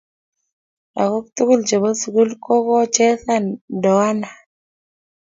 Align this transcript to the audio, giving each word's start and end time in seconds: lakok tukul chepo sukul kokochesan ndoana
lakok 0.95 1.25
tukul 1.35 1.61
chepo 1.67 1.89
sukul 2.01 2.29
kokochesan 2.43 3.43
ndoana 3.75 4.29